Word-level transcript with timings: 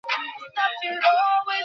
ও 0.03 0.13
শিকাগোতে 0.31 0.87
রয়েছে। 0.87 1.57